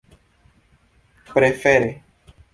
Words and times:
prefere 1.35 1.93